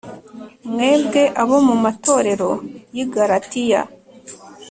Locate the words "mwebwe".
0.71-1.21